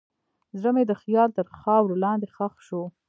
زړه 0.59 0.71
مې 0.75 0.83
د 0.87 0.91
خیال 1.01 1.29
تر 1.37 1.47
خاورو 1.59 2.01
لاندې 2.03 2.27
ښخ 2.35 2.53
شو. 2.67 2.81